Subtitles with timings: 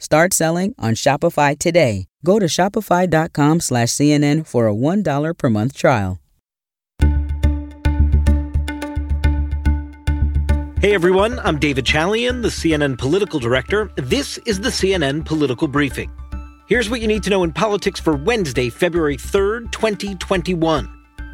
[0.00, 2.06] Start selling on Shopify today.
[2.24, 6.20] Go to shopify.com slash CNN for a $1 per month trial.
[10.80, 13.90] Hey everyone, I'm David Chalian, the CNN political director.
[13.96, 16.12] This is the CNN Political Briefing.
[16.68, 20.88] Here's what you need to know in politics for Wednesday, February 3rd, 2021.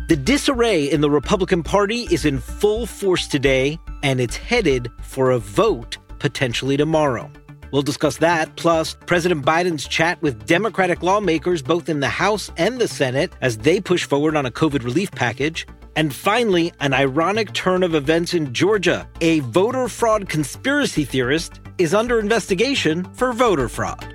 [0.08, 5.32] The disarray in the Republican Party is in full force today, and it's headed for
[5.32, 7.30] a vote potentially tomorrow.
[7.70, 12.78] We'll discuss that, plus President Biden's chat with Democratic lawmakers both in the House and
[12.78, 15.66] the Senate as they push forward on a COVID relief package.
[15.96, 19.08] And finally, an ironic turn of events in Georgia.
[19.20, 24.14] A voter fraud conspiracy theorist is under investigation for voter fraud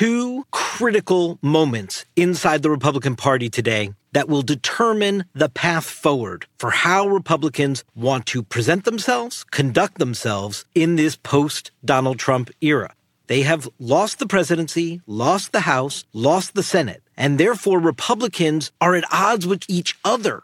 [0.00, 6.70] two critical moments inside the Republican Party today that will determine the path forward for
[6.70, 12.94] how Republicans want to present themselves, conduct themselves in this post Donald Trump era.
[13.26, 18.96] They have lost the presidency, lost the House, lost the Senate, and therefore Republicans are
[18.96, 20.42] at odds with each other.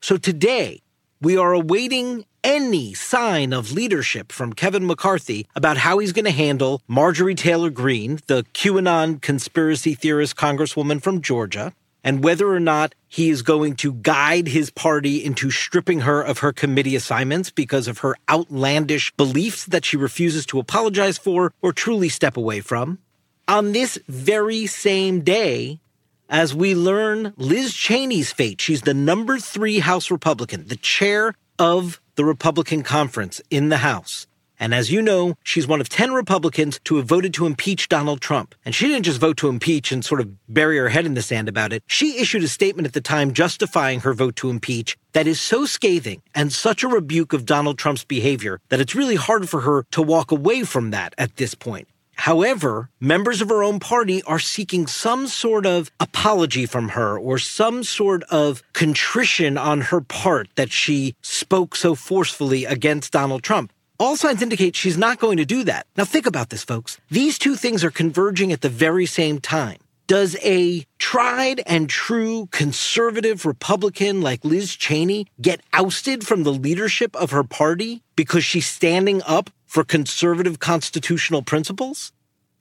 [0.00, 0.82] So today,
[1.20, 6.30] we are awaiting any sign of leadership from Kevin McCarthy about how he's going to
[6.30, 12.94] handle Marjorie Taylor Greene, the QAnon conspiracy theorist congresswoman from Georgia, and whether or not
[13.12, 17.88] he is going to guide his party into stripping her of her committee assignments because
[17.88, 23.00] of her outlandish beliefs that she refuses to apologize for or truly step away from.
[23.48, 25.80] On this very same day,
[26.28, 32.00] as we learn Liz Cheney's fate, she's the number three House Republican, the chair of
[32.14, 34.28] the Republican conference in the House.
[34.60, 38.20] And as you know, she's one of 10 Republicans to have voted to impeach Donald
[38.20, 38.54] Trump.
[38.64, 41.22] And she didn't just vote to impeach and sort of bury her head in the
[41.22, 41.82] sand about it.
[41.86, 45.64] She issued a statement at the time justifying her vote to impeach that is so
[45.64, 49.86] scathing and such a rebuke of Donald Trump's behavior that it's really hard for her
[49.92, 51.88] to walk away from that at this point.
[52.20, 57.38] However, members of her own party are seeking some sort of apology from her or
[57.38, 63.72] some sort of contrition on her part that she spoke so forcefully against Donald Trump.
[64.00, 65.86] All signs indicate she's not going to do that.
[65.94, 66.98] Now, think about this, folks.
[67.10, 69.76] These two things are converging at the very same time.
[70.06, 77.14] Does a tried and true conservative Republican like Liz Cheney get ousted from the leadership
[77.14, 82.10] of her party because she's standing up for conservative constitutional principles?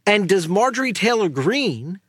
[0.05, 2.01] And does Marjorie Taylor Greene,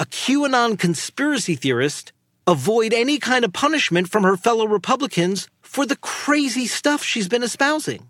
[0.00, 2.14] a QAnon conspiracy theorist,
[2.46, 7.42] avoid any kind of punishment from her fellow Republicans for the crazy stuff she's been
[7.42, 8.08] espousing?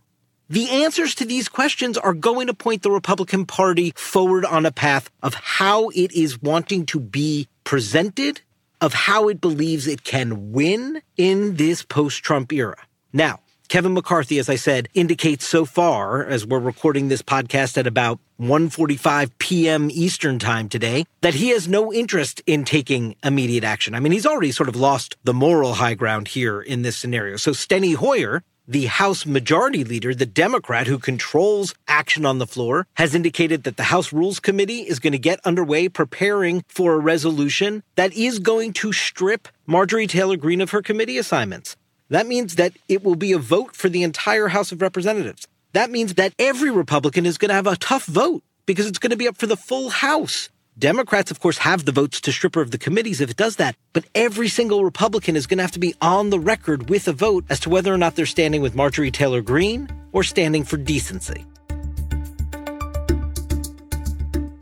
[0.50, 4.72] The answers to these questions are going to point the Republican Party forward on a
[4.72, 8.40] path of how it is wanting to be presented,
[8.80, 12.78] of how it believes it can win in this post Trump era.
[13.12, 17.86] Now, Kevin McCarthy, as I said, indicates so far, as we're recording this podcast at
[17.86, 19.90] about 1.45 p.m.
[19.90, 23.94] Eastern time today, that he has no interest in taking immediate action.
[23.94, 27.36] I mean, he's already sort of lost the moral high ground here in this scenario.
[27.36, 32.86] So Steny Hoyer, the House Majority Leader, the Democrat who controls action on the floor,
[32.94, 36.98] has indicated that the House Rules Committee is going to get underway preparing for a
[36.98, 41.76] resolution that is going to strip Marjorie Taylor Greene of her committee assignments.
[42.10, 45.48] That means that it will be a vote for the entire House of Representatives.
[45.72, 49.10] That means that every Republican is going to have a tough vote because it's going
[49.10, 50.50] to be up for the full House.
[50.78, 53.56] Democrats, of course, have the votes to strip her of the committees if it does
[53.56, 57.08] that, but every single Republican is going to have to be on the record with
[57.08, 60.62] a vote as to whether or not they're standing with Marjorie Taylor Greene or standing
[60.62, 61.44] for decency.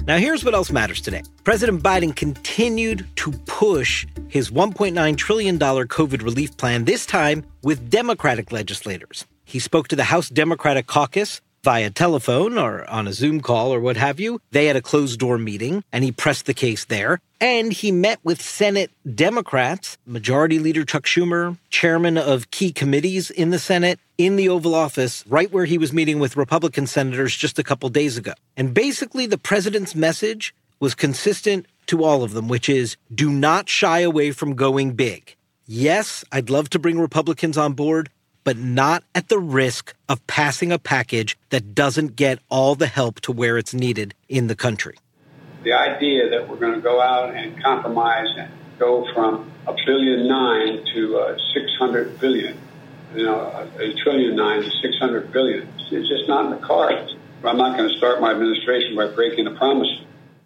[0.07, 1.23] Now, here's what else matters today.
[1.45, 8.53] President Biden continued to push his $1.9 trillion COVID relief plan, this time with Democratic
[8.53, 9.27] legislators.
[9.45, 13.81] He spoke to the House Democratic Caucus via telephone or on a Zoom call or
[13.81, 14.41] what have you.
[14.53, 17.19] They had a closed door meeting and he pressed the case there.
[17.41, 23.51] And he met with Senate Democrats, Majority Leader Chuck Schumer, chairman of key committees in
[23.51, 27.59] the Senate, in the Oval Office, right where he was meeting with Republican senators just
[27.59, 28.35] a couple days ago.
[28.57, 33.69] And basically, the president's message was consistent to all of them, which is do not
[33.69, 35.35] shy away from going big.
[35.67, 38.09] Yes, I'd love to bring Republicans on board,
[38.47, 43.21] but not at the risk of passing a package that doesn't get all the help
[43.21, 44.97] to where it's needed in the country.
[45.65, 50.29] The idea that we're going to go out and compromise and go from a billion
[50.29, 52.57] nine to uh, 600 billion,
[53.17, 57.17] you know, a, a trillion nine to 600 billion, it's just not in the cards.
[57.43, 59.89] I'm not going to start my administration by breaking a promise.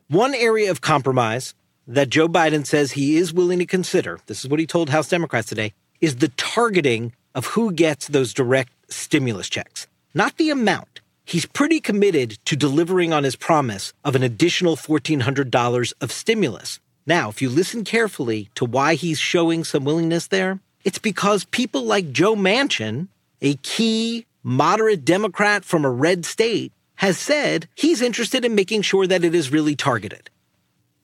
[0.08, 1.54] One area of compromise
[1.86, 5.08] that Joe Biden says he is willing to consider, this is what he told House
[5.10, 11.00] Democrats today, is the targeting of who gets those direct stimulus checks, not the amount.
[11.24, 16.80] he's pretty committed to delivering on his promise of an additional $1,400 of stimulus.
[17.06, 21.84] Now, if you listen carefully to why he's showing some willingness there, it's because people
[21.84, 23.08] like Joe Manchin,
[23.40, 29.06] a key moderate Democrat from a red state, has said he's interested in making sure
[29.06, 30.30] that it is really targeted.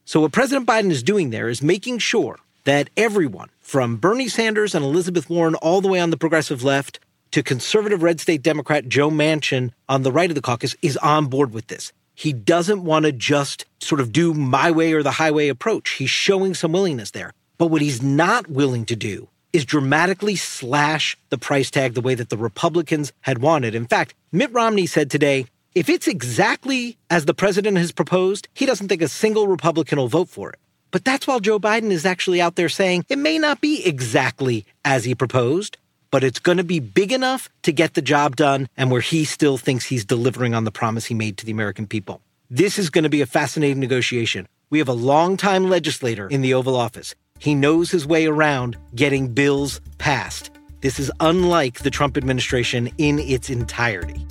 [0.05, 4.74] So, what President Biden is doing there is making sure that everyone, from Bernie Sanders
[4.74, 8.88] and Elizabeth Warren all the way on the progressive left to conservative red state Democrat
[8.88, 11.92] Joe Manchin on the right of the caucus, is on board with this.
[12.14, 15.90] He doesn't want to just sort of do my way or the highway approach.
[15.90, 17.32] He's showing some willingness there.
[17.56, 22.14] But what he's not willing to do is dramatically slash the price tag the way
[22.14, 23.74] that the Republicans had wanted.
[23.74, 28.64] In fact, Mitt Romney said today if it's exactly as the president has proposed, he
[28.64, 30.58] doesn't think a single Republican will vote for it.
[30.90, 34.64] But that's while Joe Biden is actually out there saying it may not be exactly
[34.84, 35.76] as he proposed,
[36.10, 39.24] but it's going to be big enough to get the job done and where he
[39.24, 42.20] still thinks he's delivering on the promise he made to the American people.
[42.50, 44.46] This is going to be a fascinating negotiation.
[44.70, 47.14] We have a longtime legislator in the Oval Office.
[47.38, 50.50] He knows his way around getting bills passed.
[50.80, 54.24] This is unlike the Trump administration in its entirety.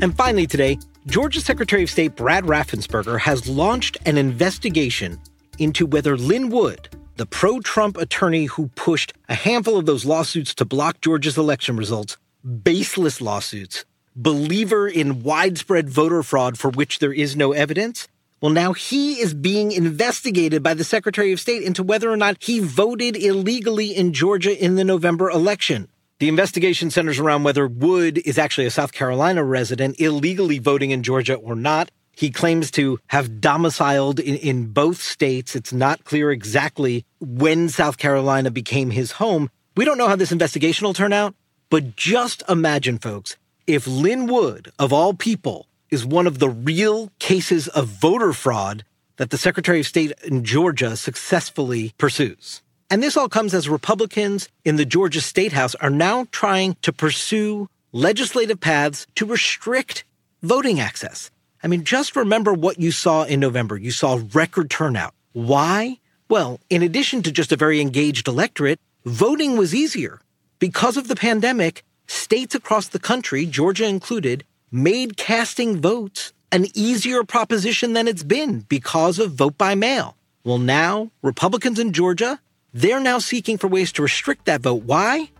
[0.00, 0.78] And finally, today,
[1.08, 5.18] Georgia Secretary of State Brad Raffensperger has launched an investigation
[5.58, 10.54] into whether Lin Wood, the pro Trump attorney who pushed a handful of those lawsuits
[10.56, 12.18] to block Georgia's election results,
[12.62, 18.06] baseless lawsuits, believer in widespread voter fraud for which there is no evidence,
[18.42, 22.36] well, now he is being investigated by the Secretary of State into whether or not
[22.42, 25.88] he voted illegally in Georgia in the November election.
[26.20, 31.04] The investigation centers around whether Wood is actually a South Carolina resident illegally voting in
[31.04, 31.92] Georgia or not.
[32.10, 35.54] He claims to have domiciled in, in both states.
[35.54, 39.48] It's not clear exactly when South Carolina became his home.
[39.76, 41.36] We don't know how this investigation will turn out,
[41.70, 43.36] but just imagine, folks,
[43.68, 48.84] if Lin Wood, of all people, is one of the real cases of voter fraud
[49.18, 52.60] that the Secretary of State in Georgia successfully pursues.
[52.90, 56.90] And this all comes as Republicans in the Georgia State House are now trying to
[56.90, 60.04] pursue legislative paths to restrict
[60.42, 61.30] voting access.
[61.62, 63.76] I mean, just remember what you saw in November.
[63.76, 65.12] You saw record turnout.
[65.34, 65.98] Why?
[66.30, 70.20] Well, in addition to just a very engaged electorate, voting was easier.
[70.58, 77.22] Because of the pandemic, states across the country, Georgia included, made casting votes an easier
[77.22, 80.16] proposition than it's been because of vote by mail.
[80.42, 82.40] Well, now Republicans in Georgia,
[82.72, 84.82] they're now seeking for ways to restrict that vote.
[84.84, 85.30] Why?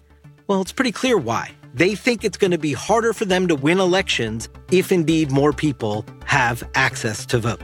[0.46, 1.50] Well, it's pretty clear why.
[1.74, 5.52] They think it's going to be harder for them to win elections if indeed more
[5.52, 7.62] people have access to vote.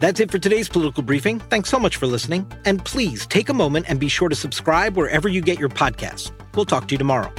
[0.00, 1.38] That's it for today's political briefing.
[1.38, 2.50] Thanks so much for listening.
[2.64, 6.32] And please take a moment and be sure to subscribe wherever you get your podcasts.
[6.56, 7.32] We'll talk to you tomorrow.